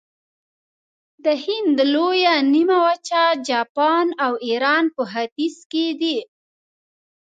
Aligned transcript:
د 1.23 1.27
هند 1.43 1.77
لویه 1.93 2.35
نیمه 2.53 2.77
وچه، 2.87 3.23
جاپان 3.49 4.07
او 4.25 4.33
ایران 4.47 4.85
په 4.95 5.01
ختیځ 5.11 5.55
کې 5.71 5.85
دي. 6.01 6.17